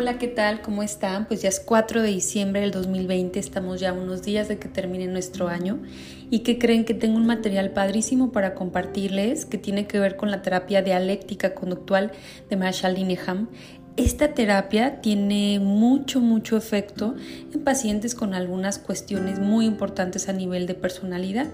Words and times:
Hola, 0.00 0.16
¿qué 0.16 0.28
tal? 0.28 0.62
¿Cómo 0.62 0.82
están? 0.82 1.26
Pues 1.26 1.42
ya 1.42 1.50
es 1.50 1.60
4 1.60 2.00
de 2.00 2.08
diciembre 2.08 2.62
del 2.62 2.70
2020, 2.70 3.38
estamos 3.38 3.80
ya 3.80 3.92
unos 3.92 4.22
días 4.22 4.48
de 4.48 4.58
que 4.58 4.66
termine 4.66 5.06
nuestro 5.08 5.48
año 5.48 5.78
y 6.30 6.38
que 6.38 6.58
creen 6.58 6.86
que 6.86 6.94
tengo 6.94 7.18
un 7.18 7.26
material 7.26 7.72
padrísimo 7.72 8.32
para 8.32 8.54
compartirles 8.54 9.44
que 9.44 9.58
tiene 9.58 9.86
que 9.86 9.98
ver 9.98 10.16
con 10.16 10.30
la 10.30 10.40
terapia 10.40 10.80
dialéctica 10.80 11.52
conductual 11.52 12.12
de 12.48 12.56
Marshall 12.56 12.94
Linehan. 12.94 13.50
Esta 13.98 14.32
terapia 14.32 15.02
tiene 15.02 15.60
mucho, 15.60 16.20
mucho 16.20 16.56
efecto 16.56 17.14
en 17.52 17.62
pacientes 17.62 18.14
con 18.14 18.32
algunas 18.32 18.78
cuestiones 18.78 19.38
muy 19.38 19.66
importantes 19.66 20.30
a 20.30 20.32
nivel 20.32 20.66
de 20.66 20.76
personalidad. 20.76 21.48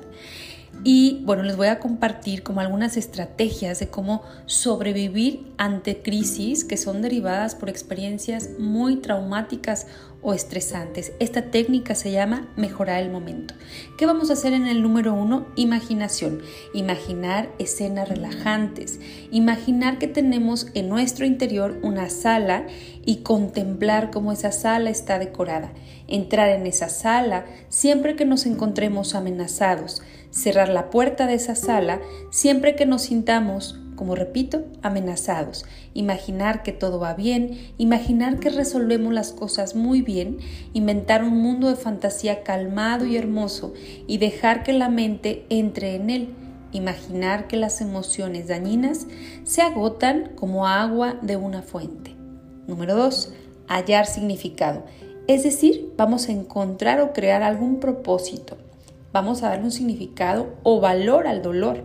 Y 0.84 1.22
bueno, 1.24 1.42
les 1.42 1.56
voy 1.56 1.66
a 1.68 1.80
compartir 1.80 2.42
como 2.42 2.60
algunas 2.60 2.96
estrategias 2.96 3.78
de 3.80 3.88
cómo 3.88 4.22
sobrevivir 4.46 5.52
ante 5.57 6.02
crisis 6.02 6.64
que 6.64 6.76
son 6.76 7.02
derivadas 7.02 7.54
por 7.54 7.68
experiencias 7.68 8.50
muy 8.58 8.96
traumáticas 8.96 9.86
o 10.22 10.34
estresantes. 10.34 11.12
Esta 11.21 11.50
técnica 11.50 11.94
se 11.94 12.10
llama 12.10 12.48
mejorar 12.57 13.02
el 13.02 13.10
momento. 13.10 13.54
¿Qué 13.96 14.07
vamos 14.07 14.29
a 14.29 14.32
hacer 14.32 14.52
en 14.54 14.66
el 14.66 14.82
número 14.82 15.14
uno? 15.14 15.46
Imaginación. 15.54 16.40
Imaginar 16.74 17.48
escenas 17.58 18.08
relajantes. 18.08 18.98
Imaginar 19.30 19.98
que 19.98 20.08
tenemos 20.08 20.66
en 20.74 20.88
nuestro 20.88 21.26
interior 21.26 21.79
una 21.82 22.10
sala 22.10 22.66
y 23.04 23.18
contemplar 23.18 24.10
cómo 24.10 24.32
esa 24.32 24.50
sala 24.50 24.90
está 24.90 25.18
decorada. 25.18 25.72
Entrar 26.08 26.48
en 26.48 26.66
esa 26.66 26.88
sala 26.88 27.46
siempre 27.68 28.16
que 28.16 28.24
nos 28.24 28.46
encontremos 28.46 29.14
amenazados. 29.14 30.02
Cerrar 30.30 30.68
la 30.68 30.90
puerta 30.90 31.26
de 31.26 31.35
esa 31.35 31.54
sala 31.54 32.00
siempre 32.30 32.77
que 32.77 32.86
nos 32.86 33.03
sintamos 33.03 33.80
como 33.97 34.14
repito, 34.14 34.64
amenazados. 34.83 35.64
Imaginar 35.94 36.62
que 36.62 36.72
todo 36.72 37.00
va 37.00 37.14
bien, 37.14 37.72
imaginar 37.78 38.38
que 38.38 38.50
resolvemos 38.50 39.12
las 39.12 39.32
cosas 39.32 39.74
muy 39.74 40.02
bien, 40.02 40.38
inventar 40.74 41.24
un 41.24 41.41
mundo 41.41 41.69
de 41.69 41.77
fantasía 41.77 42.44
calmado 42.44 43.06
y 43.06 43.16
hermoso 43.16 43.72
y 44.06 44.19
dejar 44.19 44.62
que 44.62 44.72
la 44.72 44.88
mente 44.88 45.47
entre 45.48 45.97
en 45.97 46.10
él. 46.10 46.28
Imaginar 46.72 47.48
que 47.48 47.56
las 47.56 47.80
emociones 47.80 48.48
dañinas 48.48 49.06
se 49.44 49.62
agotan 49.62 50.32
como 50.36 50.66
agua 50.66 51.16
de 51.22 51.36
una 51.36 51.62
fuente. 51.62 52.14
Número 52.66 52.94
2. 52.94 53.32
Hallar 53.66 54.06
significado. 54.06 54.84
Es 55.27 55.42
decir, 55.42 55.92
vamos 55.97 56.28
a 56.28 56.32
encontrar 56.32 57.00
o 57.00 57.12
crear 57.12 57.42
algún 57.42 57.80
propósito 57.80 58.58
vamos 59.17 59.42
a 59.42 59.48
darle 59.48 59.64
un 59.64 59.72
significado 59.72 60.59
o 60.62 60.78
valor 60.78 61.27
al 61.27 61.41
dolor. 61.41 61.84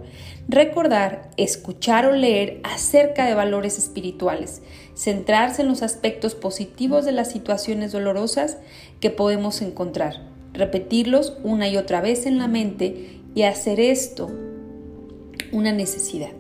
Recordar, 0.50 1.32
escuchar 1.38 2.06
o 2.06 2.12
leer 2.12 2.60
acerca 2.66 3.26
de 3.26 3.36
valores 3.36 3.78
espirituales, 3.78 4.62
centrarse 4.96 5.62
en 5.62 5.70
los 5.70 5.82
aspectos 5.82 6.36
positivos 6.36 7.06
de 7.06 7.14
las 7.14 7.32
situaciones 7.32 7.94
dolorosas 7.94 8.58
que 9.00 9.12
podemos 9.12 9.62
encontrar, 9.62 10.28
repetirlos 10.52 11.38
una 11.42 11.70
y 11.70 11.78
otra 11.78 12.02
vez 12.02 12.26
en 12.26 12.38
la 12.38 12.50
mente 12.50 13.22
y 13.34 13.44
hacer 13.44 13.80
esto 13.80 14.30
una 15.54 15.72
necesidad. 15.72 16.34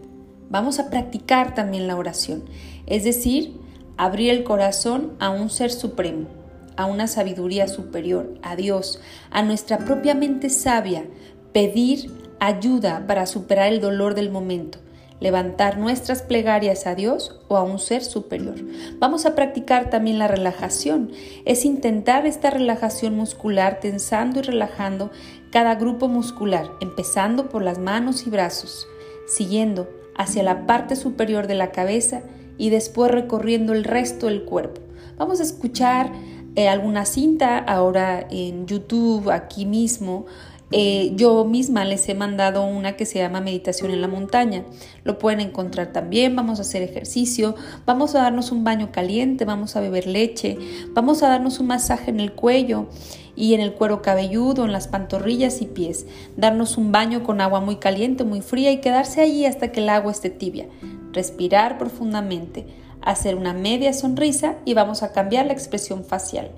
Vamos 0.49 0.79
a 0.79 0.89
practicar 0.89 1.55
también 1.55 1.87
la 1.87 1.95
oración, 1.95 2.43
es 2.85 3.05
decir, 3.05 3.53
abrir 3.95 4.31
el 4.31 4.43
corazón 4.43 5.13
a 5.19 5.29
un 5.29 5.49
ser 5.49 5.71
supremo 5.71 6.40
a 6.81 6.85
una 6.85 7.07
sabiduría 7.07 7.67
superior, 7.67 8.33
a 8.41 8.55
Dios, 8.55 8.99
a 9.29 9.43
nuestra 9.43 9.77
propia 9.77 10.15
mente 10.15 10.49
sabia, 10.49 11.05
pedir 11.53 12.11
ayuda 12.39 13.05
para 13.07 13.25
superar 13.25 13.71
el 13.71 13.81
dolor 13.81 14.15
del 14.15 14.31
momento, 14.31 14.79
levantar 15.19 15.77
nuestras 15.77 16.23
plegarias 16.23 16.87
a 16.87 16.95
Dios 16.95 17.39
o 17.47 17.55
a 17.57 17.63
un 17.63 17.77
ser 17.77 18.03
superior. 18.03 18.55
Vamos 18.97 19.25
a 19.25 19.35
practicar 19.35 19.89
también 19.91 20.17
la 20.17 20.27
relajación, 20.27 21.11
es 21.45 21.65
intentar 21.65 22.25
esta 22.25 22.49
relajación 22.49 23.15
muscular 23.15 23.79
tensando 23.79 24.39
y 24.39 24.41
relajando 24.41 25.11
cada 25.51 25.75
grupo 25.75 26.07
muscular, 26.07 26.71
empezando 26.81 27.49
por 27.49 27.61
las 27.61 27.77
manos 27.77 28.25
y 28.25 28.31
brazos, 28.31 28.87
siguiendo 29.27 29.87
hacia 30.17 30.41
la 30.41 30.65
parte 30.65 30.95
superior 30.95 31.47
de 31.47 31.55
la 31.55 31.71
cabeza 31.71 32.23
y 32.57 32.69
después 32.69 33.11
recorriendo 33.11 33.73
el 33.73 33.83
resto 33.83 34.27
del 34.27 34.43
cuerpo. 34.45 34.81
Vamos 35.17 35.39
a 35.39 35.43
escuchar 35.43 36.11
eh, 36.55 36.67
alguna 36.67 37.05
cinta 37.05 37.57
ahora 37.57 38.27
en 38.29 38.65
YouTube, 38.65 39.29
aquí 39.31 39.65
mismo. 39.65 40.25
Eh, 40.73 41.11
yo 41.15 41.43
misma 41.43 41.83
les 41.83 42.07
he 42.07 42.15
mandado 42.15 42.65
una 42.65 42.93
que 42.93 43.05
se 43.05 43.19
llama 43.19 43.41
Meditación 43.41 43.91
en 43.91 44.01
la 44.01 44.07
Montaña. 44.07 44.63
Lo 45.03 45.17
pueden 45.17 45.41
encontrar 45.41 45.91
también. 45.91 46.35
Vamos 46.35 46.59
a 46.59 46.61
hacer 46.61 46.81
ejercicio, 46.81 47.55
vamos 47.85 48.15
a 48.15 48.21
darnos 48.21 48.51
un 48.51 48.63
baño 48.63 48.91
caliente, 48.91 49.43
vamos 49.43 49.75
a 49.75 49.81
beber 49.81 50.07
leche, 50.07 50.57
vamos 50.93 51.23
a 51.23 51.29
darnos 51.29 51.59
un 51.59 51.67
masaje 51.67 52.11
en 52.11 52.19
el 52.19 52.31
cuello 52.33 52.87
y 53.35 53.53
en 53.53 53.61
el 53.61 53.73
cuero 53.73 54.01
cabelludo, 54.01 54.65
en 54.65 54.71
las 54.71 54.87
pantorrillas 54.87 55.61
y 55.61 55.65
pies. 55.65 56.05
Darnos 56.37 56.77
un 56.77 56.91
baño 56.91 57.23
con 57.23 57.41
agua 57.41 57.59
muy 57.59 57.77
caliente, 57.77 58.23
muy 58.23 58.41
fría 58.41 58.71
y 58.71 58.81
quedarse 58.81 59.21
allí 59.21 59.45
hasta 59.45 59.71
que 59.71 59.81
el 59.81 59.89
agua 59.89 60.11
esté 60.11 60.29
tibia. 60.29 60.67
Respirar 61.11 61.77
profundamente 61.77 62.65
hacer 63.01 63.35
una 63.35 63.53
media 63.53 63.93
sonrisa 63.93 64.57
y 64.65 64.73
vamos 64.73 65.03
a 65.03 65.11
cambiar 65.11 65.45
la 65.45 65.53
expresión 65.53 66.03
facial. 66.03 66.51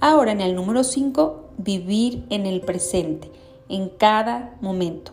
Ahora 0.00 0.32
en 0.32 0.40
el 0.40 0.54
número 0.54 0.84
5, 0.84 1.50
vivir 1.58 2.26
en 2.30 2.46
el 2.46 2.60
presente, 2.60 3.30
en 3.68 3.88
cada 3.88 4.56
momento. 4.60 5.12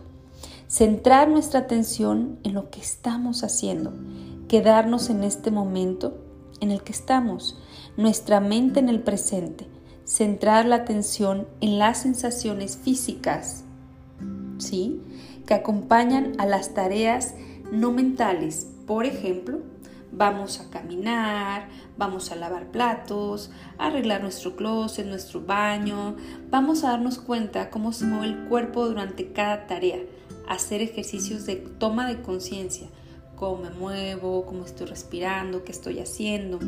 Centrar 0.68 1.28
nuestra 1.28 1.60
atención 1.60 2.38
en 2.44 2.54
lo 2.54 2.70
que 2.70 2.80
estamos 2.80 3.42
haciendo, 3.44 3.92
quedarnos 4.48 5.10
en 5.10 5.24
este 5.24 5.50
momento 5.50 6.18
en 6.60 6.70
el 6.70 6.82
que 6.82 6.92
estamos, 6.92 7.58
nuestra 7.96 8.40
mente 8.40 8.80
en 8.80 8.88
el 8.88 9.00
presente, 9.00 9.66
centrar 10.04 10.66
la 10.66 10.76
atención 10.76 11.46
en 11.60 11.78
las 11.78 11.98
sensaciones 11.98 12.76
físicas, 12.76 13.64
¿sí? 14.58 15.00
Que 15.46 15.54
acompañan 15.54 16.34
a 16.38 16.46
las 16.46 16.74
tareas 16.74 17.34
no 17.72 17.92
mentales, 17.92 18.66
por 18.86 19.06
ejemplo, 19.06 19.58
Vamos 20.12 20.60
a 20.60 20.68
caminar, 20.70 21.68
vamos 21.96 22.32
a 22.32 22.36
lavar 22.36 22.66
platos, 22.72 23.50
arreglar 23.78 24.22
nuestro 24.22 24.56
closet, 24.56 25.06
nuestro 25.06 25.40
baño. 25.40 26.16
Vamos 26.50 26.82
a 26.82 26.90
darnos 26.90 27.18
cuenta 27.18 27.70
cómo 27.70 27.92
se 27.92 28.06
mueve 28.06 28.26
el 28.26 28.48
cuerpo 28.48 28.86
durante 28.86 29.32
cada 29.32 29.66
tarea. 29.66 29.98
Hacer 30.48 30.82
ejercicios 30.82 31.46
de 31.46 31.56
toma 31.56 32.08
de 32.08 32.22
conciencia. 32.22 32.88
Cómo 33.36 33.62
me 33.62 33.70
muevo, 33.70 34.44
cómo 34.46 34.64
estoy 34.64 34.88
respirando, 34.88 35.64
qué 35.64 35.72
estoy 35.72 36.00
haciendo. 36.00 36.58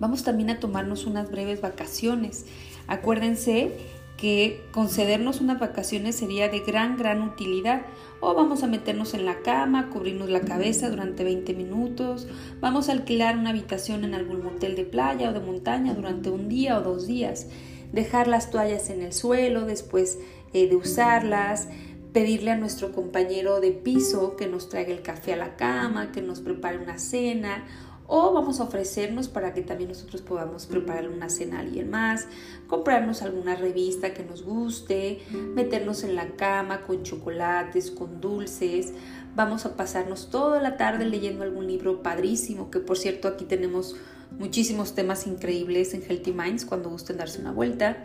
Vamos 0.00 0.24
también 0.24 0.50
a 0.50 0.58
tomarnos 0.58 1.06
unas 1.06 1.30
breves 1.30 1.60
vacaciones. 1.60 2.46
Acuérdense 2.88 3.70
que 4.22 4.62
concedernos 4.70 5.40
unas 5.40 5.58
vacaciones 5.58 6.14
sería 6.14 6.48
de 6.48 6.60
gran, 6.60 6.96
gran 6.96 7.22
utilidad. 7.22 7.82
O 8.20 8.34
vamos 8.34 8.62
a 8.62 8.68
meternos 8.68 9.14
en 9.14 9.24
la 9.24 9.40
cama, 9.40 9.90
cubrirnos 9.90 10.30
la 10.30 10.42
cabeza 10.42 10.88
durante 10.90 11.24
20 11.24 11.54
minutos, 11.54 12.28
vamos 12.60 12.88
a 12.88 12.92
alquilar 12.92 13.36
una 13.36 13.50
habitación 13.50 14.04
en 14.04 14.14
algún 14.14 14.44
motel 14.44 14.76
de 14.76 14.84
playa 14.84 15.30
o 15.30 15.32
de 15.32 15.40
montaña 15.40 15.92
durante 15.94 16.30
un 16.30 16.48
día 16.48 16.78
o 16.78 16.82
dos 16.82 17.08
días, 17.08 17.48
dejar 17.92 18.28
las 18.28 18.52
toallas 18.52 18.90
en 18.90 19.02
el 19.02 19.12
suelo 19.12 19.62
después 19.62 20.20
eh, 20.52 20.68
de 20.68 20.76
usarlas, 20.76 21.66
pedirle 22.12 22.52
a 22.52 22.56
nuestro 22.56 22.92
compañero 22.92 23.58
de 23.58 23.72
piso 23.72 24.36
que 24.36 24.46
nos 24.46 24.68
traiga 24.68 24.92
el 24.92 25.02
café 25.02 25.32
a 25.32 25.36
la 25.36 25.56
cama, 25.56 26.12
que 26.12 26.22
nos 26.22 26.42
prepare 26.42 26.78
una 26.78 27.00
cena 27.00 27.64
o 28.06 28.32
vamos 28.32 28.60
a 28.60 28.64
ofrecernos 28.64 29.28
para 29.28 29.54
que 29.54 29.62
también 29.62 29.88
nosotros 29.88 30.22
podamos 30.22 30.66
preparar 30.66 31.08
una 31.08 31.28
cena 31.28 31.58
a 31.58 31.60
alguien 31.60 31.90
más, 31.90 32.26
comprarnos 32.66 33.22
alguna 33.22 33.54
revista 33.56 34.12
que 34.12 34.24
nos 34.24 34.42
guste, 34.42 35.20
meternos 35.54 36.04
en 36.04 36.14
la 36.14 36.36
cama 36.36 36.82
con 36.82 37.02
chocolates, 37.02 37.90
con 37.90 38.20
dulces. 38.20 38.92
Vamos 39.34 39.64
a 39.64 39.76
pasarnos 39.76 40.30
toda 40.30 40.60
la 40.60 40.76
tarde 40.76 41.06
leyendo 41.06 41.42
algún 41.42 41.66
libro 41.66 42.02
padrísimo, 42.02 42.70
que 42.70 42.80
por 42.80 42.98
cierto 42.98 43.28
aquí 43.28 43.44
tenemos 43.44 43.96
muchísimos 44.38 44.94
temas 44.94 45.26
increíbles 45.26 45.94
en 45.94 46.02
Healthy 46.02 46.32
Minds 46.32 46.64
cuando 46.64 46.90
gusten 46.90 47.16
darse 47.16 47.40
una 47.40 47.52
vuelta. 47.52 48.04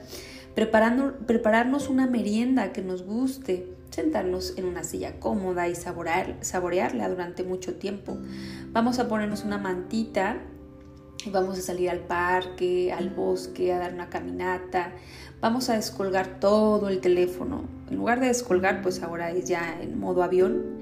Preparando, 0.56 1.18
prepararnos 1.28 1.88
una 1.88 2.08
merienda 2.08 2.74
que 2.74 2.82
nos 2.82 3.04
guste, 3.04 3.77
sentarnos 3.98 4.54
en 4.58 4.66
una 4.66 4.84
silla 4.84 5.20
cómoda 5.20 5.68
y 5.68 5.74
saborear, 5.74 6.38
saborearla 6.42 7.10
durante 7.10 7.44
mucho 7.44 7.76
tiempo. 7.76 8.20
Vamos 8.72 9.00
a 9.00 9.08
ponernos 9.08 9.44
una 9.44 9.58
mantita 9.58 10.38
vamos 11.32 11.58
a 11.58 11.62
salir 11.62 11.90
al 11.90 12.00
parque, 12.00 12.94
al 12.94 13.10
bosque, 13.10 13.74
a 13.74 13.80
dar 13.80 13.94
una 13.94 14.10
caminata. 14.10 14.92
Vamos 15.42 15.70
a 15.70 15.76
descolgar 15.76 16.40
todo 16.40 16.90
el 16.90 17.00
teléfono. 17.00 17.66
En 17.90 17.98
lugar 17.98 18.20
de 18.20 18.28
descolgar, 18.28 18.82
pues 18.82 19.02
ahora 19.04 19.32
es 19.32 19.46
ya 19.46 19.80
en 19.82 20.00
modo 20.00 20.24
avión. 20.24 20.77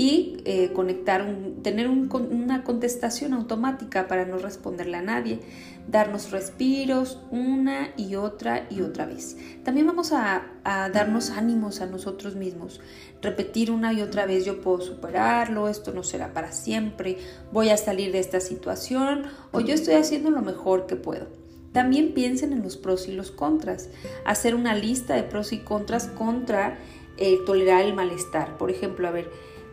Y 0.00 0.38
eh, 0.46 0.72
conectar, 0.72 1.26
tener 1.62 1.86
una 1.90 2.64
contestación 2.64 3.34
automática 3.34 4.08
para 4.08 4.24
no 4.24 4.38
responderle 4.38 4.96
a 4.96 5.02
nadie, 5.02 5.40
darnos 5.88 6.30
respiros 6.30 7.18
una 7.30 7.90
y 7.98 8.14
otra 8.14 8.66
y 8.70 8.80
otra 8.80 9.04
vez. 9.04 9.36
También 9.62 9.86
vamos 9.86 10.12
a, 10.14 10.46
darnos 10.64 11.28
ánimos 11.28 11.82
a 11.82 11.86
nosotros 11.86 12.34
mismos, 12.34 12.80
repetir 13.20 13.70
una 13.70 13.92
y 13.92 14.00
otra 14.00 14.24
vez 14.24 14.46
yo 14.46 14.62
puedo 14.62 14.80
superarlo, 14.80 15.68
esto 15.68 15.92
no 15.92 16.02
será 16.02 16.32
para 16.32 16.52
siempre, 16.52 17.18
voy 17.52 17.68
a 17.68 17.76
salir 17.76 18.10
de 18.10 18.20
esta 18.20 18.40
situación 18.40 19.24
o 19.52 19.60
yo 19.60 19.74
estoy 19.74 19.96
haciendo 19.96 20.30
lo 20.30 20.40
mejor 20.40 20.86
que 20.86 20.96
puedo. 20.96 21.26
También 21.74 22.14
piensen 22.14 22.54
en 22.54 22.62
los 22.62 22.78
pros 22.78 23.06
y 23.06 23.12
los 23.12 23.30
contras, 23.30 23.90
hacer 24.24 24.54
una 24.54 24.74
lista 24.74 25.14
de 25.14 25.24
pros 25.24 25.52
y 25.52 25.58
contras 25.58 26.06
contra 26.06 26.78
eh, 27.18 27.38
tolerar 27.44 27.82
el 27.82 27.94
malestar. 27.94 28.56
Por 28.56 28.70
ejemplo, 28.70 29.06
a 29.06 29.10
ver, 29.10 29.30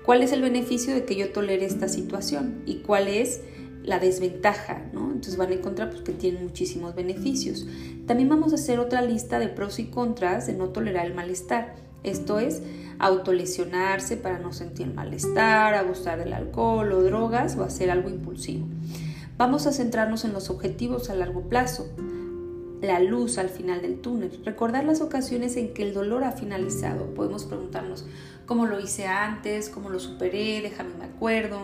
¿cuál 0.07 0.23
es 0.23 0.31
el 0.31 0.41
beneficio 0.41 0.93
de 0.93 1.03
que 1.03 1.17
yo 1.17 1.33
tolere 1.33 1.65
esta 1.65 1.89
situación? 1.89 2.61
¿Y 2.65 2.75
cuál 2.75 3.09
es 3.09 3.41
la 3.83 3.99
desventaja? 3.99 4.85
¿no? 4.93 5.07
Entonces 5.07 5.35
van 5.35 5.51
a 5.51 5.55
encontrar 5.55 5.89
pues, 5.89 6.01
que 6.01 6.13
tienen 6.13 6.45
muchísimos 6.45 6.95
beneficios. 6.95 7.67
También 8.05 8.29
vamos 8.29 8.53
a 8.53 8.55
hacer 8.55 8.79
otra 8.79 9.01
lista 9.01 9.37
de 9.37 9.49
pros 9.49 9.79
y 9.79 9.87
contras 9.87 10.47
de 10.47 10.53
no 10.53 10.69
tolerar 10.69 11.07
el 11.07 11.13
malestar. 11.13 11.75
Esto 12.03 12.39
es 12.39 12.61
autolesionarse 12.99 14.15
para 14.15 14.39
no 14.39 14.53
sentir 14.53 14.87
malestar, 14.93 15.73
abusar 15.73 16.19
del 16.19 16.31
alcohol 16.31 16.89
o 16.93 17.03
drogas 17.03 17.57
o 17.57 17.63
hacer 17.63 17.91
algo 17.91 18.09
impulsivo. 18.09 18.65
Vamos 19.37 19.67
a 19.67 19.73
centrarnos 19.73 20.23
en 20.23 20.31
los 20.31 20.49
objetivos 20.49 21.09
a 21.09 21.15
largo 21.15 21.41
plazo 21.49 21.89
la 22.81 22.99
luz 22.99 23.37
al 23.37 23.49
final 23.49 23.81
del 23.81 23.99
túnel, 23.99 24.41
recordar 24.45 24.85
las 24.85 25.01
ocasiones 25.01 25.57
en 25.57 25.73
que 25.73 25.83
el 25.83 25.93
dolor 25.93 26.23
ha 26.23 26.31
finalizado. 26.31 27.13
Podemos 27.13 27.45
preguntarnos 27.45 28.05
cómo 28.45 28.65
lo 28.65 28.79
hice 28.79 29.07
antes, 29.07 29.69
cómo 29.69 29.89
lo 29.89 29.99
superé, 29.99 30.61
déjame 30.61 30.93
me 30.95 31.05
acuerdo. 31.05 31.59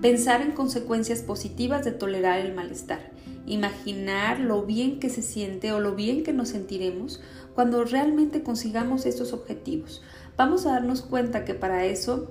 Pensar 0.00 0.42
en 0.42 0.52
consecuencias 0.52 1.22
positivas 1.22 1.84
de 1.84 1.92
tolerar 1.92 2.40
el 2.40 2.54
malestar. 2.54 3.12
Imaginar 3.46 4.40
lo 4.40 4.62
bien 4.62 4.98
que 4.98 5.10
se 5.10 5.22
siente 5.22 5.72
o 5.72 5.80
lo 5.80 5.94
bien 5.94 6.22
que 6.24 6.32
nos 6.32 6.48
sentiremos 6.48 7.20
cuando 7.54 7.84
realmente 7.84 8.42
consigamos 8.42 9.06
estos 9.06 9.32
objetivos. 9.32 10.02
Vamos 10.36 10.66
a 10.66 10.72
darnos 10.72 11.02
cuenta 11.02 11.44
que 11.44 11.54
para 11.54 11.84
eso 11.84 12.30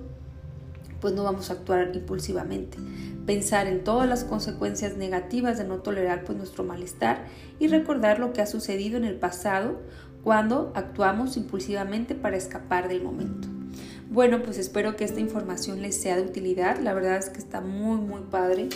pues 1.03 1.13
no 1.13 1.25
vamos 1.25 1.49
a 1.49 1.55
actuar 1.55 1.91
impulsivamente. 1.93 2.77
Pensar 3.25 3.67
en 3.67 3.83
todas 3.83 4.07
las 4.07 4.23
consecuencias 4.23 4.95
negativas 4.95 5.57
de 5.57 5.65
no 5.65 5.79
tolerar 5.79 6.23
pues 6.23 6.37
nuestro 6.37 6.63
malestar 6.63 7.25
y 7.59 7.67
recordar 7.67 8.19
lo 8.19 8.31
que 8.31 8.41
ha 8.41 8.45
sucedido 8.45 8.95
en 8.95 9.03
el 9.03 9.15
pasado 9.15 9.81
cuando 10.23 10.71
actuamos 10.75 11.35
impulsivamente 11.35 12.15
para 12.15 12.37
escapar 12.37 12.87
del 12.87 13.03
momento. 13.03 13.49
Bueno, 14.09 14.43
pues 14.43 14.57
espero 14.57 14.95
que 14.95 15.03
esta 15.03 15.19
información 15.19 15.81
les 15.81 16.01
sea 16.01 16.15
de 16.15 16.21
utilidad. 16.21 16.79
La 16.79 16.93
verdad 16.93 17.17
es 17.17 17.27
que 17.27 17.39
está 17.39 17.59
muy, 17.59 17.97
muy 17.97 18.21
padre 18.21 18.69